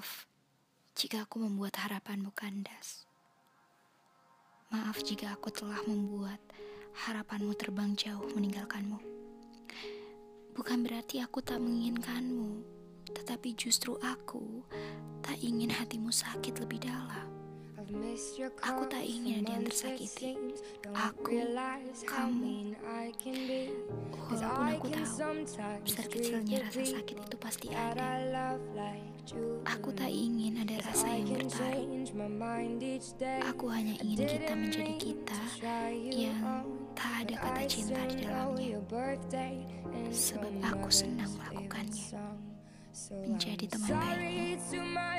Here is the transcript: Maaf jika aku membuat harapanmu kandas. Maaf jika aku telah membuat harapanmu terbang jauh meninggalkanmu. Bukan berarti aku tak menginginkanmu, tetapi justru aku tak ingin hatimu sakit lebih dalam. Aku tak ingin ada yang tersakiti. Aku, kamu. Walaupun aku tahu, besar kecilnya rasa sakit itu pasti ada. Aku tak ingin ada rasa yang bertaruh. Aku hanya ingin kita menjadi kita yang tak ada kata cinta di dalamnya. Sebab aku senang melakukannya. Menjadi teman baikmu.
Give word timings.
Maaf 0.00 0.24
jika 0.96 1.28
aku 1.28 1.44
membuat 1.44 1.76
harapanmu 1.76 2.32
kandas. 2.32 3.04
Maaf 4.72 5.04
jika 5.04 5.36
aku 5.36 5.52
telah 5.52 5.76
membuat 5.84 6.40
harapanmu 7.04 7.52
terbang 7.52 7.92
jauh 7.92 8.24
meninggalkanmu. 8.32 8.96
Bukan 10.56 10.88
berarti 10.88 11.20
aku 11.20 11.44
tak 11.44 11.60
menginginkanmu, 11.60 12.64
tetapi 13.12 13.52
justru 13.52 14.00
aku 14.00 14.64
tak 15.20 15.36
ingin 15.44 15.68
hatimu 15.68 16.08
sakit 16.08 16.64
lebih 16.64 16.80
dalam. 16.80 17.28
Aku 18.64 18.88
tak 18.88 19.04
ingin 19.04 19.44
ada 19.44 19.52
yang 19.52 19.68
tersakiti. 19.68 20.32
Aku, 20.96 21.44
kamu. 22.08 22.72
Walaupun 24.50 24.90
aku 24.98 25.14
tahu, 25.14 25.46
besar 25.86 26.06
kecilnya 26.10 26.58
rasa 26.66 26.82
sakit 26.82 27.16
itu 27.22 27.36
pasti 27.38 27.68
ada. 27.70 28.58
Aku 29.78 29.94
tak 29.94 30.10
ingin 30.10 30.58
ada 30.66 30.82
rasa 30.82 31.06
yang 31.14 31.46
bertaruh. 31.46 31.86
Aku 33.54 33.70
hanya 33.70 33.94
ingin 34.02 34.26
kita 34.26 34.52
menjadi 34.58 34.94
kita 34.98 35.40
yang 36.10 36.66
tak 36.98 37.30
ada 37.30 37.34
kata 37.38 37.62
cinta 37.70 38.02
di 38.10 38.26
dalamnya. 38.26 38.82
Sebab 40.10 40.54
aku 40.66 40.90
senang 40.90 41.30
melakukannya. 41.38 42.26
Menjadi 43.22 43.64
teman 43.70 43.94
baikmu. 44.02 45.09